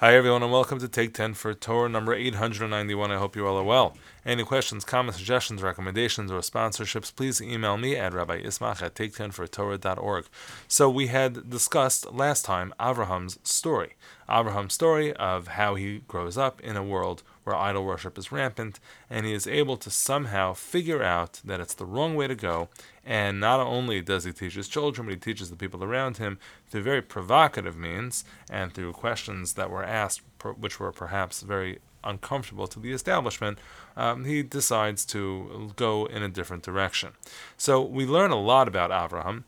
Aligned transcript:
Hi, 0.00 0.14
everyone, 0.14 0.44
and 0.44 0.52
welcome 0.52 0.78
to 0.78 0.86
Take 0.86 1.12
10 1.12 1.34
for 1.34 1.52
Torah 1.54 1.88
number 1.88 2.14
891. 2.14 3.10
I 3.10 3.16
hope 3.16 3.34
you 3.34 3.44
all 3.44 3.58
are 3.58 3.64
well. 3.64 3.96
Any 4.24 4.44
questions, 4.44 4.84
comments, 4.84 5.18
suggestions, 5.18 5.60
recommendations, 5.60 6.30
or 6.30 6.38
sponsorships, 6.38 7.12
please 7.12 7.42
email 7.42 7.76
me 7.76 7.96
at 7.96 8.14
Rabbi 8.14 8.40
Ismach 8.42 8.80
at 8.80 8.94
take10fortorah.org. 8.94 10.26
So, 10.68 10.88
we 10.88 11.08
had 11.08 11.50
discussed 11.50 12.12
last 12.12 12.44
time 12.44 12.72
Abraham's 12.80 13.40
story. 13.42 13.94
Abraham's 14.30 14.74
story 14.74 15.12
of 15.14 15.48
how 15.48 15.74
he 15.74 16.02
grows 16.06 16.38
up 16.38 16.60
in 16.60 16.76
a 16.76 16.84
world 16.84 17.24
where 17.48 17.56
idol 17.56 17.84
worship 17.84 18.18
is 18.18 18.30
rampant, 18.30 18.78
and 19.08 19.24
he 19.24 19.32
is 19.32 19.46
able 19.46 19.78
to 19.78 19.90
somehow 19.90 20.52
figure 20.52 21.02
out 21.02 21.40
that 21.44 21.60
it's 21.60 21.74
the 21.74 21.86
wrong 21.86 22.14
way 22.14 22.26
to 22.26 22.34
go. 22.34 22.68
And 23.04 23.40
not 23.40 23.58
only 23.58 24.02
does 24.02 24.24
he 24.24 24.32
teach 24.32 24.54
his 24.54 24.68
children, 24.68 25.06
but 25.06 25.14
he 25.14 25.18
teaches 25.18 25.48
the 25.48 25.56
people 25.56 25.82
around 25.82 26.18
him 26.18 26.38
through 26.68 26.82
very 26.82 27.00
provocative 27.00 27.76
means 27.76 28.24
and 28.50 28.74
through 28.74 28.92
questions 28.92 29.54
that 29.54 29.70
were 29.70 29.82
asked, 29.82 30.20
which 30.58 30.78
were 30.78 30.92
perhaps 30.92 31.40
very 31.40 31.78
uncomfortable 32.04 32.66
to 32.66 32.78
the 32.78 32.92
establishment, 32.92 33.58
um, 33.96 34.26
he 34.26 34.42
decides 34.42 35.04
to 35.06 35.72
go 35.76 36.04
in 36.06 36.22
a 36.22 36.28
different 36.28 36.62
direction. 36.62 37.12
So 37.56 37.80
we 37.80 38.04
learn 38.04 38.30
a 38.30 38.40
lot 38.40 38.68
about 38.68 38.92
Abraham 38.92 39.46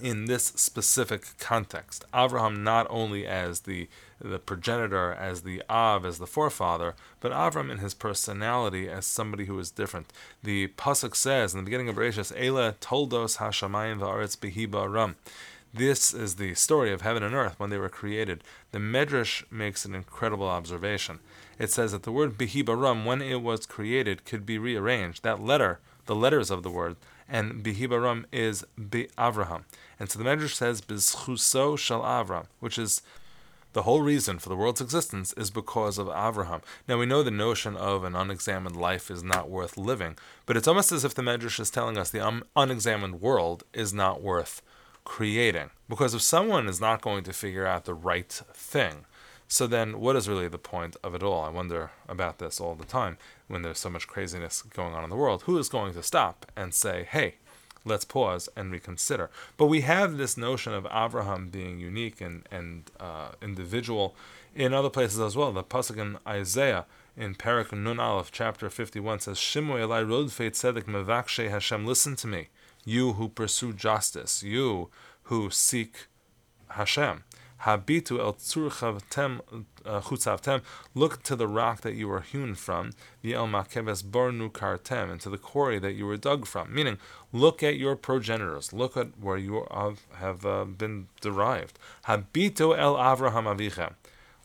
in 0.00 0.26
this 0.26 0.44
specific 0.44 1.38
context. 1.38 2.04
Abraham 2.14 2.62
not 2.62 2.86
only 2.90 3.26
as 3.26 3.60
the 3.60 3.88
the 4.18 4.38
progenitor, 4.38 5.12
as 5.12 5.42
the 5.42 5.62
Av, 5.68 6.06
as 6.06 6.18
the 6.18 6.26
forefather, 6.26 6.94
but 7.20 7.32
Avram 7.32 7.70
in 7.70 7.78
his 7.78 7.92
personality 7.92 8.88
as 8.88 9.04
somebody 9.04 9.44
who 9.44 9.58
is 9.58 9.70
different. 9.70 10.10
The 10.42 10.68
pasuk 10.68 11.14
says 11.14 11.52
in 11.52 11.60
the 11.60 11.64
beginning 11.64 11.90
of 11.90 11.96
Bereshit, 11.96 12.32
"Ela 12.34 12.76
toldos 12.80 13.36
hashamayim 13.36 13.98
va'aretz 13.98 14.36
behiba 14.36 14.90
ram." 14.90 15.16
This 15.74 16.14
is 16.14 16.36
the 16.36 16.54
story 16.54 16.90
of 16.90 17.02
heaven 17.02 17.22
and 17.22 17.34
earth 17.34 17.58
when 17.58 17.68
they 17.68 17.76
were 17.76 17.90
created. 17.90 18.42
The 18.72 18.78
Medrash 18.78 19.44
makes 19.50 19.84
an 19.84 19.94
incredible 19.94 20.48
observation. 20.48 21.20
It 21.58 21.70
says 21.70 21.92
that 21.92 22.04
the 22.04 22.12
word 22.12 22.38
behiba 22.38 22.80
ram, 22.80 23.04
when 23.04 23.20
it 23.20 23.42
was 23.42 23.66
created, 23.66 24.24
could 24.24 24.46
be 24.46 24.56
rearranged. 24.56 25.22
That 25.22 25.42
letter, 25.42 25.80
the 26.06 26.14
letters 26.14 26.50
of 26.50 26.62
the 26.62 26.70
word, 26.70 26.96
and 27.28 27.62
Behibaram 27.62 28.24
is 28.32 28.64
be 28.90 29.08
Avraham. 29.18 29.64
And 29.98 30.10
so 30.10 30.18
the 30.18 30.24
Medrash 30.24 30.54
says, 30.54 30.80
Bizchuso 30.80 31.78
shel 31.78 32.02
Avram, 32.02 32.46
which 32.60 32.78
is 32.78 33.02
the 33.72 33.82
whole 33.82 34.00
reason 34.00 34.38
for 34.38 34.48
the 34.48 34.56
world's 34.56 34.80
existence 34.80 35.34
is 35.34 35.50
because 35.50 35.98
of 35.98 36.06
Avraham. 36.06 36.62
Now 36.88 36.98
we 36.98 37.04
know 37.04 37.22
the 37.22 37.30
notion 37.30 37.76
of 37.76 38.04
an 38.04 38.16
unexamined 38.16 38.74
life 38.74 39.10
is 39.10 39.22
not 39.22 39.50
worth 39.50 39.76
living, 39.76 40.16
but 40.46 40.56
it's 40.56 40.66
almost 40.66 40.92
as 40.92 41.04
if 41.04 41.14
the 41.14 41.22
Medrash 41.22 41.60
is 41.60 41.70
telling 41.70 41.98
us 41.98 42.10
the 42.10 42.26
un- 42.26 42.44
unexamined 42.56 43.20
world 43.20 43.64
is 43.74 43.92
not 43.92 44.22
worth 44.22 44.62
creating. 45.04 45.70
Because 45.88 46.14
if 46.14 46.22
someone 46.22 46.68
is 46.68 46.80
not 46.80 47.02
going 47.02 47.22
to 47.24 47.32
figure 47.32 47.66
out 47.66 47.84
the 47.84 47.94
right 47.94 48.32
thing, 48.54 49.04
so 49.48 49.66
then 49.66 50.00
what 50.00 50.16
is 50.16 50.28
really 50.28 50.48
the 50.48 50.58
point 50.58 50.96
of 51.04 51.14
it 51.14 51.22
all? 51.22 51.42
I 51.42 51.50
wonder 51.50 51.90
about 52.08 52.38
this 52.38 52.60
all 52.60 52.74
the 52.74 52.84
time 52.84 53.16
when 53.46 53.62
there's 53.62 53.78
so 53.78 53.90
much 53.90 54.08
craziness 54.08 54.62
going 54.62 54.94
on 54.94 55.04
in 55.04 55.10
the 55.10 55.16
world. 55.16 55.42
Who 55.42 55.58
is 55.58 55.68
going 55.68 55.94
to 55.94 56.02
stop 56.02 56.50
and 56.56 56.74
say, 56.74 57.06
hey, 57.10 57.36
let's 57.84 58.04
pause 58.04 58.48
and 58.56 58.72
reconsider. 58.72 59.30
But 59.56 59.66
we 59.66 59.82
have 59.82 60.16
this 60.16 60.36
notion 60.36 60.74
of 60.74 60.86
Abraham 60.92 61.48
being 61.48 61.78
unique 61.78 62.20
and, 62.20 62.46
and 62.50 62.90
uh, 62.98 63.30
individual 63.40 64.16
in 64.54 64.74
other 64.74 64.90
places 64.90 65.20
as 65.20 65.36
well. 65.36 65.52
The 65.52 65.62
pasuk 65.62 65.96
in 65.96 66.18
Isaiah 66.26 66.86
in 67.16 67.34
Parak 67.34 67.72
Nun 67.72 67.98
Aleph, 67.98 68.30
chapter 68.30 68.68
51 68.68 69.20
says, 69.20 69.38
Shimoi 69.38 69.80
Elai 69.80 70.04
Rodfei 70.04 70.50
Tzedek 70.50 70.84
Mevakshe 70.84 71.48
Hashem, 71.48 71.86
listen 71.86 72.16
to 72.16 72.26
me, 72.26 72.48
you 72.84 73.14
who 73.14 73.28
pursue 73.28 73.72
justice, 73.72 74.42
you 74.42 74.90
who 75.24 75.48
seek 75.50 76.06
Hashem. 76.70 77.24
Habitu 77.62 78.18
el 78.18 78.34
tzurchavtem 78.34 79.40
uh. 79.86 80.58
Look 80.94 81.22
to 81.22 81.36
the 81.36 81.48
rock 81.48 81.80
that 81.82 81.94
you 81.94 82.08
were 82.08 82.20
hewn 82.20 82.54
from, 82.54 82.92
the 83.22 83.34
el 83.34 83.46
makebes 83.46 84.02
barnu 84.02 84.50
kartem, 84.50 85.10
and 85.10 85.20
to 85.20 85.30
the 85.30 85.38
quarry 85.38 85.78
that 85.78 85.94
you 85.94 86.06
were 86.06 86.16
dug 86.16 86.46
from. 86.46 86.74
Meaning, 86.74 86.98
look 87.32 87.62
at 87.62 87.76
your 87.76 87.96
progenitors. 87.96 88.72
Look 88.72 88.96
at 88.96 89.18
where 89.18 89.38
you 89.38 89.66
have, 89.70 90.06
have 90.16 90.44
uh, 90.44 90.64
been 90.64 91.08
derived. 91.20 91.78
Habitu 92.06 92.76
el 92.76 92.94
Avraham 92.94 93.44
avichem. 93.44 93.94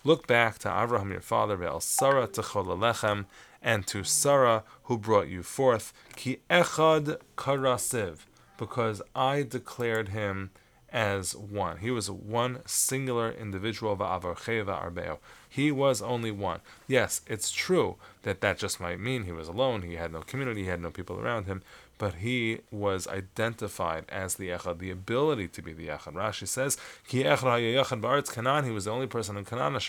Look 0.03 0.25
back 0.25 0.57
to 0.59 0.67
Avraham 0.67 1.11
your 1.11 1.21
father, 1.21 1.63
el 1.63 1.79
Sarah 1.79 2.27
techolallechem, 2.27 3.25
and 3.61 3.85
to 3.87 4.03
Sarah 4.03 4.63
who 4.83 4.97
brought 4.97 5.27
you 5.27 5.43
forth. 5.43 5.93
Ki 6.15 6.39
echad 6.49 7.17
karasiv, 7.35 8.19
because 8.57 9.01
I 9.15 9.43
declared 9.43 10.09
him 10.09 10.51
as 10.91 11.35
one. 11.35 11.77
He 11.77 11.91
was 11.91 12.09
one 12.09 12.61
singular 12.65 13.31
individual. 13.31 13.95
Arbeo. 13.95 15.17
He 15.47 15.71
was 15.71 16.01
only 16.01 16.31
one. 16.31 16.61
Yes, 16.87 17.21
it's 17.27 17.51
true 17.51 17.97
that 18.23 18.41
that 18.41 18.57
just 18.57 18.79
might 18.79 18.99
mean 18.99 19.23
he 19.23 19.31
was 19.31 19.47
alone. 19.47 19.81
He 19.81 19.95
had 19.95 20.13
no 20.13 20.21
community. 20.21 20.63
He 20.63 20.69
had 20.69 20.81
no 20.81 20.91
people 20.91 21.19
around 21.19 21.45
him. 21.45 21.61
But 21.97 22.15
he 22.15 22.61
was 22.71 23.07
identified 23.07 24.05
as 24.09 24.35
the 24.35 24.49
Echad, 24.49 24.79
the 24.79 24.89
ability 24.89 25.47
to 25.49 25.61
be 25.61 25.71
the 25.71 25.89
Echad. 25.89 26.13
Rashi 26.13 26.47
says, 26.47 26.77
Ki 27.07 27.23
Echad 27.23 28.33
Canaan. 28.33 28.65
He 28.65 28.71
was 28.71 28.85
the 28.85 28.91
only 28.91 29.07
person 29.07 29.37
in 29.37 29.45
Canaan. 29.45 29.79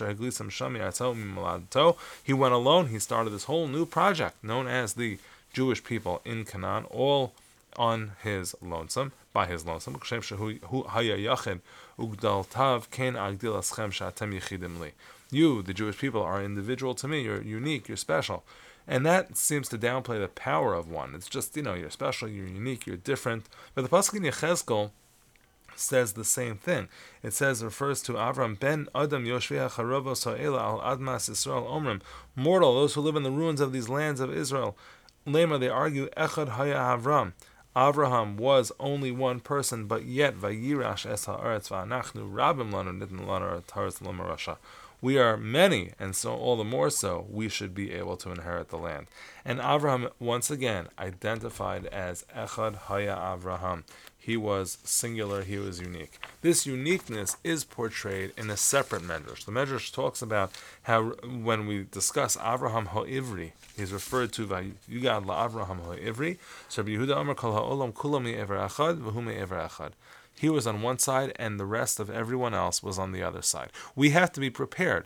He 2.23 2.33
went 2.33 2.53
alone. 2.53 2.87
He 2.87 2.99
started 2.99 3.29
this 3.31 3.45
whole 3.45 3.67
new 3.67 3.85
project 3.85 4.43
known 4.43 4.67
as 4.67 4.93
the 4.93 5.17
Jewish 5.53 5.83
people 5.83 6.21
in 6.25 6.45
Canaan, 6.45 6.85
all 6.89 7.33
on 7.75 8.13
his 8.23 8.55
lonesome 8.61 9.13
by 9.31 9.47
his 9.47 9.65
lonesome. 9.65 9.99
You, 15.31 15.61
the 15.63 15.73
Jewish 15.73 15.97
people, 15.97 16.21
are 16.21 16.43
individual 16.43 16.93
to 16.95 17.07
me. 17.07 17.21
You're 17.21 17.41
unique. 17.41 17.87
You're 17.87 17.97
special. 17.97 18.43
And 18.87 19.05
that 19.05 19.37
seems 19.37 19.69
to 19.69 19.77
downplay 19.77 20.19
the 20.19 20.27
power 20.27 20.73
of 20.73 20.89
one. 20.89 21.15
It's 21.15 21.29
just, 21.29 21.55
you 21.55 21.63
know, 21.63 21.73
you're 21.73 21.89
special, 21.89 22.27
you're 22.27 22.47
unique, 22.47 22.85
you're 22.85 22.97
different. 22.97 23.47
But 23.73 23.83
the 23.83 23.89
Pasuk 23.89 24.17
in 24.17 24.23
Yechezkel 24.23 24.91
says 25.75 26.13
the 26.13 26.25
same 26.25 26.57
thing. 26.57 26.89
It 27.23 27.33
says, 27.33 27.63
refers 27.63 28.01
to 28.03 28.13
Avram 28.13 28.59
ben 28.59 28.87
Adam 28.93 29.25
Yoshvia 29.25 29.71
Charovo 29.71 30.13
Sa'ela 30.13 30.59
al 30.59 30.79
Admas 30.79 31.29
Israel 31.29 31.63
Omrim. 31.63 32.01
Mortal, 32.35 32.75
those 32.75 32.93
who 32.93 33.01
live 33.01 33.15
in 33.15 33.23
the 33.23 33.31
ruins 33.31 33.61
of 33.61 33.71
these 33.71 33.89
lands 33.89 34.19
of 34.19 34.35
Israel. 34.35 34.77
Lema, 35.25 35.59
they 35.59 35.69
argue, 35.69 36.09
Echad 36.09 36.49
Haya 36.49 36.75
Avram. 36.75 37.31
Abraham 37.75 38.37
was 38.37 38.71
only 38.79 39.11
one 39.11 39.39
person, 39.39 39.87
but 39.87 40.05
yet 40.05 40.35
Vayirash 40.35 41.09
es 41.09 41.25
haaretz 41.25 41.69
va'anachnu 41.69 42.31
rabim 42.31 42.71
lanu 42.71 42.99
nitn 42.99 43.25
lanu 43.25 43.63
taretz 43.63 43.99
l'marasha. 43.99 44.57
We 45.03 45.17
are 45.17 45.35
many, 45.35 45.91
and 45.99 46.15
so 46.15 46.33
all 46.33 46.55
the 46.55 46.63
more 46.63 46.89
so, 46.89 47.27
we 47.29 47.49
should 47.49 47.75
be 47.75 47.91
able 47.91 48.15
to 48.15 48.31
inherit 48.31 48.69
the 48.69 48.77
land. 48.77 49.07
And 49.43 49.59
Abraham, 49.59 50.07
once 50.17 50.49
again, 50.49 50.87
identified 50.97 51.87
as 51.87 52.23
Echad 52.33 52.75
Haya 52.87 53.33
Abraham. 53.35 53.83
He 54.17 54.37
was 54.37 54.77
singular, 54.85 55.43
he 55.43 55.57
was 55.57 55.81
unique. 55.81 56.19
This 56.41 56.65
uniqueness 56.65 57.35
is 57.43 57.65
portrayed 57.65 58.31
in 58.37 58.49
a 58.49 58.55
separate 58.55 59.01
medrash. 59.01 59.43
The 59.43 59.51
medrash 59.51 59.91
talks 59.91 60.21
about 60.21 60.53
how 60.83 61.09
when 61.25 61.67
we 61.67 61.83
discuss 61.91 62.37
Abraham 62.37 62.85
Ha'ivri, 62.85 63.51
he's 63.75 63.91
referred 63.91 64.31
to 64.31 64.47
by 64.47 64.67
Yugad 64.89 65.23
Abraham 65.23 65.79
Ha'ivri. 65.79 66.37
So 66.69 66.81
Yehuda 66.81 67.17
Amar 67.17 67.35
Kol 67.35 67.51
Ha'olam 67.51 67.91
Kulami 67.91 68.37
Ever 68.37 68.55
Echad, 68.55 69.01
V'hume 69.01 69.37
Ever 69.37 69.57
Echad. 69.57 69.91
He 70.35 70.49
was 70.49 70.67
on 70.67 70.81
one 70.81 70.99
side, 70.99 71.33
and 71.37 71.59
the 71.59 71.65
rest 71.65 71.99
of 71.99 72.09
everyone 72.09 72.53
else 72.53 72.83
was 72.83 72.99
on 72.99 73.11
the 73.11 73.23
other 73.23 73.41
side. 73.41 73.69
We 73.95 74.09
have 74.09 74.31
to 74.33 74.39
be 74.39 74.49
prepared 74.49 75.05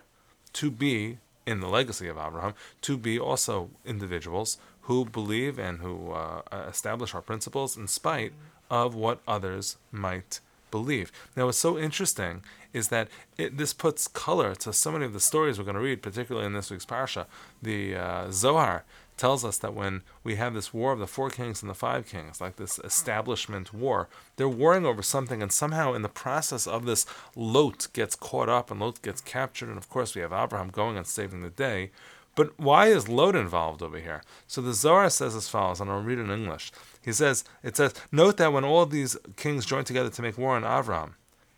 to 0.53 0.71
be, 0.71 1.19
in 1.45 1.59
the 1.59 1.67
legacy 1.67 2.07
of 2.07 2.17
Abraham, 2.17 2.53
to 2.81 2.97
be 2.97 3.19
also 3.19 3.69
individuals 3.85 4.57
who 4.81 5.05
believe 5.05 5.59
and 5.59 5.79
who 5.79 6.11
uh, 6.11 6.41
establish 6.67 7.13
our 7.13 7.21
principles 7.21 7.77
in 7.77 7.87
spite 7.87 8.33
of 8.69 8.95
what 8.95 9.21
others 9.27 9.77
might 9.91 10.39
believe. 10.71 11.11
Now, 11.35 11.45
what's 11.45 11.57
so 11.57 11.77
interesting 11.77 12.41
is 12.73 12.89
that 12.89 13.07
it, 13.37 13.57
this 13.57 13.73
puts 13.73 14.07
color 14.07 14.55
to 14.55 14.73
so 14.73 14.91
many 14.91 15.05
of 15.05 15.13
the 15.13 15.19
stories 15.19 15.57
we're 15.57 15.65
going 15.65 15.75
to 15.75 15.81
read, 15.81 16.01
particularly 16.01 16.45
in 16.45 16.53
this 16.53 16.71
week's 16.71 16.85
parsha. 16.85 17.25
The 17.61 17.95
uh, 17.95 18.31
Zohar 18.31 18.83
tells 19.17 19.43
us 19.43 19.57
that 19.57 19.73
when 19.73 20.03
we 20.23 20.35
have 20.35 20.53
this 20.53 20.73
war 20.73 20.91
of 20.91 20.99
the 20.99 21.07
four 21.07 21.29
kings 21.29 21.61
and 21.61 21.69
the 21.69 21.75
five 21.75 22.07
kings, 22.07 22.39
like 22.39 22.55
this 22.55 22.79
establishment 22.79 23.73
war, 23.73 24.07
they're 24.35 24.47
warring 24.47 24.85
over 24.85 25.01
something, 25.01 25.41
and 25.41 25.51
somehow 25.51 25.93
in 25.93 26.03
the 26.03 26.09
process 26.09 26.67
of 26.67 26.85
this, 26.85 27.05
Lot 27.35 27.87
gets 27.93 28.15
caught 28.15 28.49
up 28.49 28.71
and 28.71 28.79
Lot 28.79 29.01
gets 29.01 29.21
captured, 29.21 29.69
and 29.69 29.77
of 29.77 29.89
course 29.89 30.15
we 30.15 30.21
have 30.21 30.31
Abraham 30.31 30.69
going 30.69 30.97
and 30.97 31.07
saving 31.07 31.41
the 31.41 31.49
day. 31.49 31.91
But 32.35 32.59
why 32.59 32.87
is 32.87 33.09
Lot 33.09 33.35
involved 33.35 33.81
over 33.81 33.97
here? 33.97 34.21
So 34.45 34.61
the 34.61 34.73
Zohar 34.73 35.09
says 35.09 35.35
as 35.35 35.49
follows, 35.49 35.81
and 35.81 35.89
I'll 35.89 36.03
read 36.03 36.19
it 36.19 36.23
in 36.23 36.31
English. 36.31 36.71
He 37.03 37.11
says, 37.11 37.43
it 37.63 37.75
says, 37.75 37.95
note 38.11 38.37
that 38.37 38.53
when 38.53 38.63
all 38.63 38.85
these 38.85 39.17
kings 39.37 39.65
joined 39.65 39.87
together 39.87 40.11
to 40.11 40.21
make 40.21 40.37
war 40.37 40.55
on 40.55 40.63
Abraham, 40.63 41.15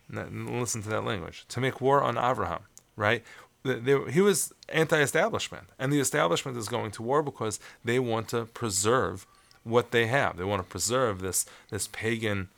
listen 0.10 0.82
to 0.84 0.90
that 0.90 1.04
language, 1.04 1.46
to 1.50 1.60
make 1.60 1.82
war 1.82 2.02
on 2.02 2.18
Abraham, 2.18 2.62
right? 2.96 3.24
He 3.64 4.22
was 4.22 4.54
anti-establishment, 4.70 5.68
and 5.78 5.92
the 5.92 6.00
establishment 6.00 6.58
is 6.58 6.70
going 6.70 6.92
to 6.92 7.04
war 7.04 7.22
because 7.22 7.60
they 7.84 8.00
want 8.00 8.30
to 8.30 8.46
preserve 8.46 9.26
what 9.64 9.92
they 9.92 10.08
have. 10.08 10.38
They 10.38 10.46
want 10.46 10.64
to 10.64 10.70
preserve 10.70 11.20
this 11.20 11.46
this 11.70 11.88
pagan 11.88 12.50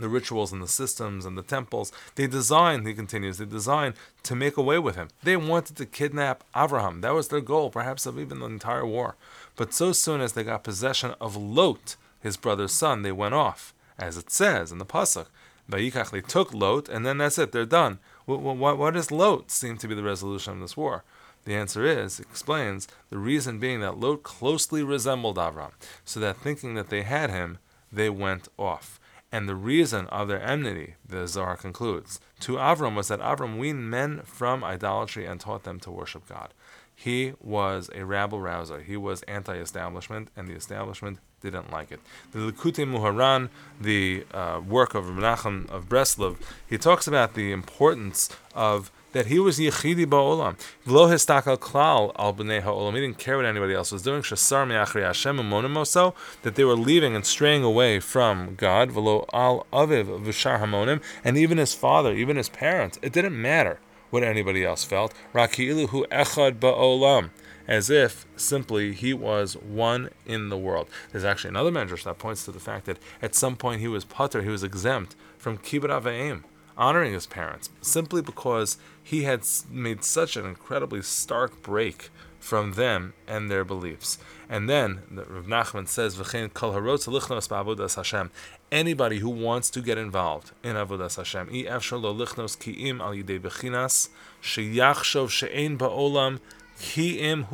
the 0.00 0.08
rituals 0.08 0.52
and 0.52 0.62
the 0.62 0.68
systems 0.68 1.24
and 1.24 1.36
the 1.36 1.42
temples. 1.42 1.92
They 2.14 2.26
designed, 2.26 2.86
he 2.86 2.94
continues, 2.94 3.38
they 3.38 3.44
designed 3.44 3.94
to 4.24 4.34
make 4.34 4.56
away 4.56 4.78
with 4.78 4.96
him. 4.96 5.08
They 5.22 5.36
wanted 5.36 5.76
to 5.76 5.86
kidnap 5.86 6.44
Abraham. 6.56 7.00
That 7.00 7.14
was 7.14 7.28
their 7.28 7.40
goal, 7.40 7.70
perhaps 7.70 8.06
of 8.06 8.18
even 8.18 8.40
the 8.40 8.46
entire 8.46 8.86
war. 8.86 9.16
But 9.56 9.74
so 9.74 9.92
soon 9.92 10.20
as 10.20 10.32
they 10.32 10.44
got 10.44 10.64
possession 10.64 11.14
of 11.20 11.36
Lot, 11.36 11.96
his 12.20 12.36
brother's 12.36 12.72
son, 12.72 13.02
they 13.02 13.12
went 13.12 13.34
off, 13.34 13.74
as 13.98 14.16
it 14.16 14.30
says 14.30 14.72
in 14.72 14.78
the 14.78 14.86
pasuk. 14.86 15.26
Vayikach, 15.70 16.10
they 16.10 16.20
took 16.20 16.54
Lot, 16.54 16.88
and 16.88 17.04
then 17.04 17.18
that's 17.18 17.38
it. 17.38 17.52
They're 17.52 17.66
done. 17.66 17.98
What, 18.28 18.92
does 18.92 19.10
Lot 19.10 19.50
seem 19.50 19.78
to 19.78 19.88
be 19.88 19.94
the 19.94 20.02
resolution 20.02 20.52
of 20.54 20.60
this 20.60 20.76
war? 20.76 21.02
The 21.46 21.54
answer 21.54 21.86
is, 21.86 22.20
explains, 22.20 22.86
the 23.08 23.16
reason 23.16 23.58
being 23.58 23.80
that 23.80 23.98
Lot 23.98 24.22
closely 24.22 24.82
resembled 24.82 25.38
Avram, 25.38 25.72
so 26.04 26.20
that 26.20 26.36
thinking 26.36 26.74
that 26.74 26.90
they 26.90 27.02
had 27.02 27.30
him, 27.30 27.56
they 27.90 28.10
went 28.10 28.48
off. 28.58 29.00
And 29.32 29.48
the 29.48 29.54
reason 29.54 30.06
of 30.08 30.28
their 30.28 30.42
enmity, 30.42 30.96
the 31.06 31.26
Zohar 31.26 31.56
concludes, 31.56 32.20
to 32.40 32.56
Avram 32.56 32.94
was 32.94 33.08
that 33.08 33.20
Avram 33.20 33.56
weaned 33.56 33.90
men 33.90 34.20
from 34.24 34.62
idolatry 34.62 35.24
and 35.24 35.40
taught 35.40 35.64
them 35.64 35.80
to 35.80 35.90
worship 35.90 36.28
God. 36.28 36.52
He 37.00 37.34
was 37.40 37.88
a 37.94 38.04
rabble 38.04 38.40
rouser. 38.40 38.80
He 38.80 38.96
was 38.96 39.22
anti-establishment, 39.22 40.30
and 40.36 40.48
the 40.48 40.54
establishment 40.54 41.20
didn't 41.40 41.70
like 41.70 41.92
it. 41.92 42.00
The 42.32 42.40
Likutei 42.40 42.84
Moharan, 42.84 43.50
the 43.80 44.24
uh, 44.34 44.60
work 44.66 44.96
of 44.96 45.04
Menachem 45.04 45.70
of 45.70 45.88
Breslov, 45.88 46.38
he 46.68 46.76
talks 46.76 47.06
about 47.06 47.34
the 47.34 47.52
importance 47.52 48.36
of 48.52 48.90
that 49.12 49.26
he 49.26 49.38
was 49.38 49.60
Yechidi 49.60 50.06
Ba'olam. 50.06 50.56
V'lo 50.84 51.08
histakal 51.08 51.56
klal 51.56 52.10
al 52.18 52.34
b'nei 52.34 52.62
ha'olam. 52.62 52.94
He 52.94 53.00
didn't 53.00 53.18
care 53.18 53.36
what 53.36 53.46
anybody 53.46 53.74
else 53.74 53.92
was 53.92 54.02
doing. 54.02 54.22
Shasar 54.22 54.66
mi'achri 54.66 55.02
Hashem 55.02 55.36
monimoso. 55.36 56.16
That 56.42 56.56
they 56.56 56.64
were 56.64 56.74
leaving 56.74 57.14
and 57.14 57.24
straying 57.24 57.62
away 57.62 58.00
from 58.00 58.56
God. 58.56 58.90
V'lo 58.90 59.24
al 59.32 59.68
aviv 59.72 60.24
v'shar 60.24 60.60
hamonim. 60.60 61.00
And 61.22 61.38
even 61.38 61.58
his 61.58 61.74
father, 61.74 62.12
even 62.12 62.36
his 62.36 62.48
parents. 62.48 62.98
It 63.02 63.12
didn't 63.12 63.40
matter 63.40 63.78
what 64.10 64.22
anybody 64.22 64.64
else 64.64 64.84
felt. 64.84 65.14
Raki'ilu 65.34 65.88
hu 65.88 66.06
echad 66.06 66.58
ba'olam. 66.58 67.30
As 67.66 67.90
if 67.90 68.24
simply 68.34 68.94
he 68.94 69.12
was 69.12 69.54
one 69.54 70.08
in 70.24 70.48
the 70.48 70.56
world. 70.56 70.88
There's 71.12 71.24
actually 71.24 71.50
another 71.50 71.70
medrash 71.70 72.04
that 72.04 72.18
points 72.18 72.46
to 72.46 72.52
the 72.52 72.60
fact 72.60 72.86
that 72.86 72.98
at 73.20 73.34
some 73.34 73.56
point 73.56 73.82
he 73.82 73.88
was 73.88 74.06
putter, 74.06 74.42
he 74.42 74.48
was 74.48 74.64
exempt 74.64 75.14
from 75.36 75.58
kibbut 75.58 75.90
avayim 75.90 76.44
honoring 76.78 77.12
his 77.12 77.26
parents 77.26 77.68
simply 77.82 78.22
because 78.22 78.78
he 79.02 79.24
had 79.24 79.42
made 79.68 80.04
such 80.04 80.36
an 80.36 80.46
incredibly 80.46 81.02
stark 81.02 81.60
break 81.60 82.08
from 82.38 82.72
them 82.72 83.14
and 83.26 83.50
their 83.50 83.64
beliefs. 83.64 84.18
And 84.48 84.68
then 84.68 85.02
the 85.10 85.24
Rav 85.24 85.46
Nachman 85.46 85.88
says, 85.88 86.16
lichnos 86.16 87.96
Hashem." 87.96 88.30
Anybody 88.70 89.18
who 89.18 89.30
wants 89.30 89.70
to 89.70 89.80
get 89.80 89.98
involved 89.98 90.52
in 90.62 90.76
avodas 90.76 91.16
Hashem, 91.16 91.48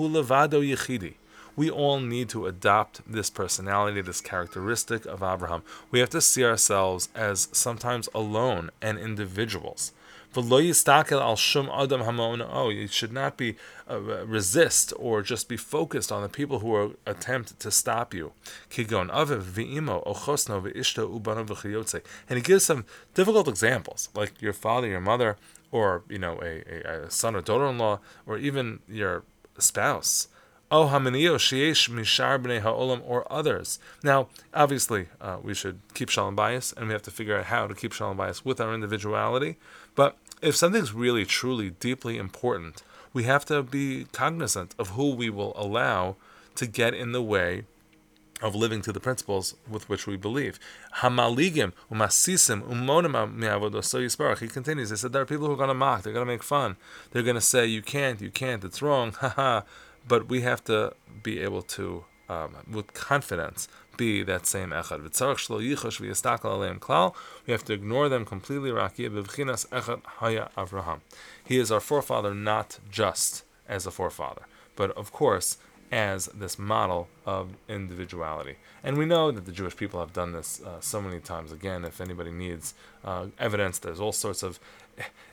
levado 0.08 0.60
yichidi 0.60 1.14
we 1.56 1.70
all 1.70 2.00
need 2.00 2.28
to 2.30 2.46
adopt 2.46 3.00
this 3.10 3.30
personality, 3.30 4.00
this 4.00 4.20
characteristic 4.20 5.06
of 5.06 5.22
Abraham. 5.22 5.62
We 5.90 6.00
have 6.00 6.10
to 6.10 6.20
see 6.20 6.44
ourselves 6.44 7.08
as 7.14 7.48
sometimes 7.52 8.08
alone 8.14 8.70
and 8.82 8.98
individuals. 8.98 9.92
Oh, 12.50 12.68
you 12.68 12.88
should 12.88 13.12
not 13.12 13.36
be 13.36 13.56
uh, 13.90 14.00
resist 14.26 14.92
or 14.98 15.22
just 15.22 15.48
be 15.48 15.56
focused 15.56 16.12
on 16.12 16.22
the 16.22 16.28
people 16.28 16.58
who 16.58 16.74
are 16.74 16.90
attempt 17.06 17.58
to 17.60 17.70
stop 17.70 18.12
you. 18.14 18.32
And 18.76 18.90
he 22.36 22.42
gives 22.42 22.64
some 22.64 22.84
difficult 23.14 23.48
examples, 23.48 24.08
like 24.14 24.42
your 24.42 24.52
father, 24.52 24.88
your 24.88 25.00
mother, 25.00 25.36
or 25.70 26.02
you 26.08 26.18
know, 26.18 26.40
a, 26.42 26.64
a, 26.68 27.04
a 27.04 27.10
son 27.10 27.36
or 27.36 27.40
daughter-in-law, 27.40 28.00
or 28.26 28.38
even 28.38 28.80
your 28.88 29.22
spouse. 29.58 30.28
Oh 30.70 30.86
Hamanio 30.86 31.36
Sheesh 31.36 31.90
Mishar 31.90 32.42
Bnei 32.42 32.60
Ha'olam 32.60 33.02
or 33.04 33.30
others. 33.30 33.78
Now, 34.02 34.28
obviously, 34.52 35.08
uh, 35.20 35.38
we 35.42 35.54
should 35.54 35.80
keep 35.92 36.08
Shalom 36.08 36.36
Bayis, 36.36 36.76
and 36.76 36.88
we 36.88 36.92
have 36.92 37.02
to 37.02 37.10
figure 37.10 37.38
out 37.38 37.44
how 37.44 37.66
to 37.66 37.74
keep 37.74 37.92
Shalom 37.92 38.16
Bayis 38.16 38.44
with 38.44 38.60
our 38.60 38.74
individuality. 38.74 39.56
But 39.94 40.16
if 40.44 40.54
something's 40.54 40.92
really, 40.92 41.24
truly, 41.24 41.70
deeply 41.70 42.18
important, 42.18 42.82
we 43.12 43.24
have 43.24 43.44
to 43.46 43.62
be 43.62 44.06
cognizant 44.12 44.74
of 44.78 44.90
who 44.90 45.14
we 45.14 45.30
will 45.30 45.52
allow 45.56 46.16
to 46.56 46.66
get 46.66 46.94
in 46.94 47.12
the 47.12 47.22
way 47.22 47.64
of 48.42 48.54
living 48.54 48.82
to 48.82 48.92
the 48.92 49.00
principles 49.00 49.54
with 49.68 49.88
which 49.88 50.06
we 50.06 50.16
believe. 50.16 50.60
Hamaligim 50.98 51.72
umasisim 51.90 52.62
yisbarach. 52.62 54.40
He 54.40 54.48
continues. 54.48 54.90
He 54.90 54.96
said 54.96 55.12
there 55.12 55.22
are 55.22 55.26
people 55.26 55.46
who 55.46 55.52
are 55.54 55.56
going 55.56 55.68
to 55.68 55.74
mock. 55.74 56.02
They're 56.02 56.12
going 56.12 56.26
to 56.26 56.32
make 56.32 56.42
fun. 56.42 56.76
They're 57.10 57.22
going 57.22 57.36
to 57.36 57.40
say 57.40 57.64
you 57.66 57.80
can't, 57.80 58.20
you 58.20 58.30
can't. 58.30 58.64
It's 58.64 58.82
wrong. 58.82 59.12
Ha 59.24 59.28
ha 59.30 59.64
but 60.06 60.28
we 60.28 60.42
have 60.42 60.62
to 60.64 60.92
be 61.22 61.40
able 61.40 61.62
to, 61.62 62.04
um, 62.28 62.56
with 62.70 62.92
confidence, 62.92 63.68
be 63.96 64.22
that 64.22 64.46
same 64.46 64.70
echad. 64.70 65.02
We 67.46 67.52
have 67.52 67.64
to 67.64 67.72
ignore 67.72 68.08
them 68.08 68.24
completely. 68.24 68.72
He 71.44 71.58
is 71.58 71.72
our 71.72 71.80
forefather, 71.80 72.34
not 72.34 72.78
just 72.90 73.44
as 73.68 73.86
a 73.86 73.90
forefather, 73.90 74.42
but 74.76 74.90
of 74.92 75.12
course 75.12 75.58
as 75.92 76.26
this 76.34 76.58
model 76.58 77.08
of 77.24 77.50
individuality. 77.68 78.56
And 78.82 78.98
we 78.98 79.06
know 79.06 79.30
that 79.30 79.44
the 79.44 79.52
Jewish 79.52 79.76
people 79.76 80.00
have 80.00 80.12
done 80.12 80.32
this 80.32 80.60
uh, 80.60 80.80
so 80.80 81.00
many 81.00 81.20
times. 81.20 81.52
Again, 81.52 81.84
if 81.84 82.00
anybody 82.00 82.32
needs 82.32 82.74
uh, 83.04 83.26
evidence, 83.38 83.78
there's 83.78 84.00
all 84.00 84.12
sorts 84.12 84.42
of 84.42 84.58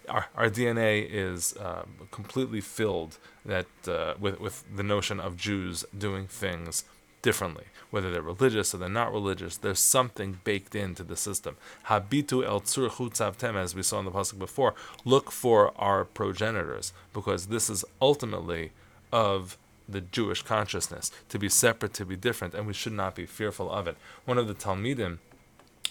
our, 0.10 0.28
our 0.36 0.50
DNA 0.50 1.08
is 1.10 1.56
uh, 1.58 1.84
completely 2.12 2.62
filled 2.62 3.18
that 3.46 3.68
uh, 3.88 4.13
with 4.19 4.40
with 4.40 4.63
the 4.75 4.84
notion 4.84 5.19
of 5.19 5.38
Jews 5.38 5.86
doing 5.98 6.28
things 6.28 6.84
differently, 7.22 7.66
whether 7.90 8.12
they're 8.12 8.22
religious 8.22 8.74
or 8.74 8.78
they're 8.78 8.90
not 8.90 9.12
religious. 9.12 9.58
There's 9.58 9.80
something 9.80 10.40
baked 10.44 10.76
into 10.76 11.04
the 11.04 11.16
system. 11.16 11.58
Habitu 11.88 12.46
el 12.46 12.62
tzur 12.62 12.90
chutzavtem, 12.90 13.56
as 13.56 13.76
we 13.76 13.84
saw 13.84 14.00
in 14.00 14.06
the 14.06 14.12
pasuk 14.12 14.40
before. 14.40 14.74
Look 15.06 15.32
for 15.32 15.72
our 15.78 16.06
progenitors, 16.06 16.94
because 17.14 17.48
this 17.48 17.70
is 17.70 17.86
ultimately 18.02 18.72
of 19.12 19.58
the 19.88 20.02
Jewish 20.02 20.42
consciousness 20.42 21.12
to 21.30 21.38
be 21.38 21.50
separate, 21.50 21.94
to 21.96 22.06
be 22.06 22.16
different, 22.16 22.54
and 22.54 22.66
we 22.66 22.74
should 22.74 22.94
not 22.94 23.16
be 23.16 23.26
fearful 23.26 23.70
of 23.70 23.88
it. 23.88 23.98
One 24.26 24.38
of 24.38 24.48
the 24.48 24.54
Talmidim, 24.54 25.20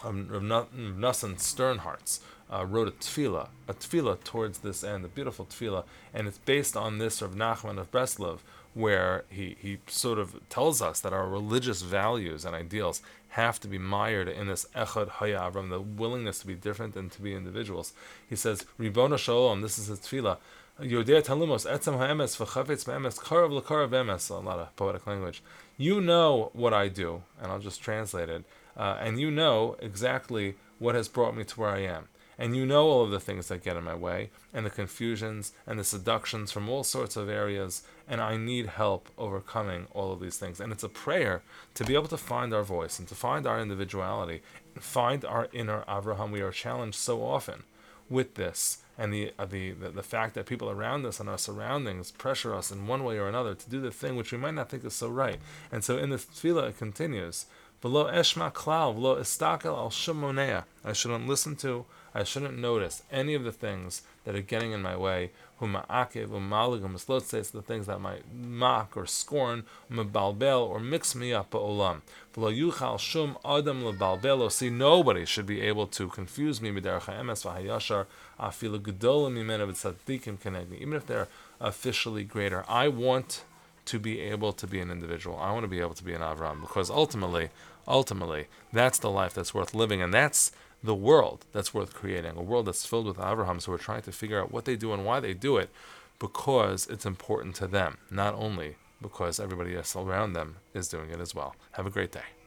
um, 0.02 0.28
Rav 0.28 0.42
Nassan 0.72 1.36
Sternhartz, 1.36 2.20
uh, 2.52 2.64
wrote 2.64 2.88
a 2.88 2.92
tefillah, 2.92 3.48
a 3.68 3.74
tefillah 3.74 4.22
towards 4.24 4.58
this 4.60 4.82
end, 4.82 5.04
a 5.04 5.08
beautiful 5.08 5.44
tefillah, 5.44 5.84
and 6.12 6.26
it's 6.26 6.38
based 6.38 6.76
on 6.76 6.98
this 6.98 7.22
of 7.22 7.34
Nachman 7.34 7.78
of 7.78 7.90
Breslov, 7.92 8.38
where 8.74 9.24
he, 9.28 9.56
he 9.60 9.78
sort 9.86 10.18
of 10.18 10.40
tells 10.48 10.80
us 10.80 11.00
that 11.00 11.12
our 11.12 11.26
religious 11.28 11.82
values 11.82 12.44
and 12.44 12.54
ideals 12.54 13.02
have 13.30 13.60
to 13.60 13.68
be 13.68 13.78
mired 13.78 14.28
in 14.28 14.46
this 14.46 14.66
echad 14.74 15.08
hayavram, 15.08 15.70
the 15.70 15.80
willingness 15.80 16.40
to 16.40 16.46
be 16.46 16.54
different 16.54 16.96
and 16.96 17.10
to 17.12 17.22
be 17.22 17.34
individuals. 17.34 17.92
He 18.28 18.36
says, 18.36 18.66
Ribona 18.78 19.18
Shalom, 19.18 19.60
this 19.60 19.78
is 19.78 19.86
his 19.86 20.00
tefillah, 20.00 20.38
Yodea 20.80 21.22
Talumos, 21.22 21.70
Etzem 21.70 21.98
Ha'emes, 21.98 22.36
V'chavetz 22.36 22.86
Be'emes, 22.86 23.18
Karav 23.18 23.50
L'karav 23.50 23.90
Emes, 23.90 24.30
a 24.30 24.34
lot 24.34 24.58
of 24.58 24.74
poetic 24.76 25.06
language. 25.06 25.42
You 25.76 26.00
know 26.00 26.50
what 26.52 26.72
I 26.72 26.88
do, 26.88 27.22
and 27.40 27.52
I'll 27.52 27.58
just 27.58 27.82
translate 27.82 28.28
it, 28.28 28.44
uh, 28.76 28.96
and 29.00 29.20
you 29.20 29.30
know 29.30 29.76
exactly 29.80 30.56
what 30.78 30.94
has 30.94 31.08
brought 31.08 31.36
me 31.36 31.44
to 31.44 31.60
where 31.60 31.70
I 31.70 31.80
am 31.80 32.08
and 32.40 32.56
you 32.56 32.64
know 32.64 32.88
all 32.88 33.04
of 33.04 33.10
the 33.10 33.20
things 33.20 33.48
that 33.48 33.62
get 33.62 33.76
in 33.76 33.84
my 33.84 33.94
way, 33.94 34.30
and 34.54 34.64
the 34.64 34.70
confusions 34.70 35.52
and 35.66 35.78
the 35.78 35.84
seductions 35.84 36.50
from 36.50 36.70
all 36.70 36.82
sorts 36.82 37.14
of 37.14 37.28
areas, 37.28 37.82
and 38.08 38.18
I 38.18 38.38
need 38.38 38.66
help 38.66 39.10
overcoming 39.18 39.86
all 39.92 40.10
of 40.10 40.20
these 40.20 40.38
things. 40.38 40.58
And 40.58 40.72
it's 40.72 40.82
a 40.82 40.88
prayer 40.88 41.42
to 41.74 41.84
be 41.84 41.94
able 41.94 42.08
to 42.08 42.16
find 42.16 42.54
our 42.54 42.62
voice 42.62 42.98
and 42.98 43.06
to 43.08 43.14
find 43.14 43.46
our 43.46 43.60
individuality, 43.60 44.40
find 44.76 45.22
our 45.22 45.48
inner 45.52 45.84
Avraham. 45.86 46.32
We 46.32 46.40
are 46.40 46.50
challenged 46.50 46.96
so 46.96 47.22
often 47.22 47.64
with 48.08 48.36
this, 48.36 48.78
and 48.96 49.12
the, 49.12 49.32
uh, 49.38 49.44
the, 49.44 49.72
the 49.72 49.90
the 49.90 50.02
fact 50.02 50.34
that 50.34 50.46
people 50.46 50.70
around 50.70 51.04
us 51.04 51.20
and 51.20 51.28
our 51.28 51.38
surroundings 51.38 52.10
pressure 52.10 52.54
us 52.54 52.72
in 52.72 52.86
one 52.86 53.04
way 53.04 53.18
or 53.18 53.28
another 53.28 53.54
to 53.54 53.70
do 53.70 53.82
the 53.82 53.90
thing 53.90 54.16
which 54.16 54.32
we 54.32 54.38
might 54.38 54.54
not 54.54 54.70
think 54.70 54.84
is 54.84 54.94
so 54.94 55.08
right. 55.08 55.38
And 55.70 55.84
so 55.84 55.98
in 55.98 56.08
the 56.08 56.16
tefillah 56.16 56.70
it 56.70 56.78
continues. 56.78 57.44
Below 57.80 58.06
eshma 58.06 58.52
klal, 58.52 58.94
below 58.94 59.16
istakel 59.16 59.76
al 59.76 59.90
shumonea. 59.90 60.64
I 60.84 60.92
shouldn't 60.92 61.26
listen 61.26 61.56
to 61.56 61.86
I 62.14 62.24
shouldn't 62.24 62.58
notice 62.58 63.02
any 63.12 63.34
of 63.34 63.44
the 63.44 63.52
things 63.52 64.02
that 64.24 64.34
are 64.34 64.40
getting 64.40 64.72
in 64.72 64.82
my 64.82 64.96
way. 64.96 65.30
Huma'akev, 65.60 66.28
umaligum, 66.28 66.92
mislotzes, 66.92 67.52
the 67.52 67.62
things 67.62 67.86
that 67.86 68.00
might 68.00 68.22
mock 68.34 68.96
or 68.96 69.06
scorn, 69.06 69.64
mebalbel, 69.90 70.68
or 70.68 70.80
mix 70.80 71.14
me 71.14 71.32
up 71.32 71.52
ba'olam. 71.52 72.00
V'lo 72.34 72.52
yuchal 72.56 72.98
shum 72.98 73.38
adam 73.44 73.82
lebalbelo. 73.82 74.50
See, 74.50 74.70
nobody 74.70 75.24
should 75.24 75.46
be 75.46 75.60
able 75.60 75.86
to 75.88 76.08
confuse 76.08 76.60
me 76.60 76.70
miderach 76.70 77.02
ha'emes 77.02 77.44
v'hayashar 77.44 78.06
afilu 78.40 78.80
gedolim 78.80 79.34
mimena 79.34 79.68
v'tzadikim 79.68 80.38
kenegni. 80.38 80.80
Even 80.80 80.94
if 80.94 81.06
they're 81.06 81.28
officially 81.60 82.24
greater. 82.24 82.64
I 82.68 82.88
want 82.88 83.44
to 83.86 83.98
be 83.98 84.20
able 84.20 84.52
to 84.52 84.66
be 84.66 84.80
an 84.80 84.90
individual. 84.90 85.38
I 85.38 85.52
want 85.52 85.64
to 85.64 85.68
be 85.68 85.80
able 85.80 85.94
to 85.94 86.04
be 86.04 86.12
an 86.12 86.20
Avram 86.20 86.60
because 86.60 86.90
ultimately, 86.90 87.50
ultimately, 87.86 88.46
that's 88.72 88.98
the 88.98 89.10
life 89.10 89.34
that's 89.34 89.54
worth 89.54 89.74
living, 89.74 90.02
and 90.02 90.12
that's 90.12 90.52
the 90.82 90.94
world 90.94 91.44
that's 91.52 91.74
worth 91.74 91.94
creating, 91.94 92.36
a 92.36 92.42
world 92.42 92.66
that's 92.66 92.86
filled 92.86 93.06
with 93.06 93.18
Avrahams 93.18 93.64
who 93.64 93.72
are 93.72 93.78
trying 93.78 94.02
to 94.02 94.12
figure 94.12 94.40
out 94.40 94.52
what 94.52 94.64
they 94.64 94.76
do 94.76 94.92
and 94.92 95.04
why 95.04 95.20
they 95.20 95.34
do 95.34 95.56
it 95.56 95.70
because 96.18 96.86
it's 96.86 97.06
important 97.06 97.54
to 97.56 97.66
them, 97.66 97.98
not 98.10 98.34
only 98.34 98.76
because 99.02 99.40
everybody 99.40 99.76
else 99.76 99.96
around 99.96 100.34
them 100.34 100.56
is 100.74 100.88
doing 100.88 101.10
it 101.10 101.20
as 101.20 101.34
well. 101.34 101.56
Have 101.72 101.86
a 101.86 101.90
great 101.90 102.12
day. 102.12 102.39